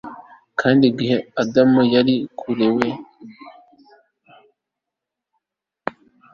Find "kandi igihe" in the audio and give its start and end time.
0.59-1.17